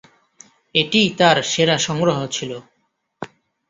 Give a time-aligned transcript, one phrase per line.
[0.75, 2.51] এটিই তার সেরা সংগ্রহ ছিল।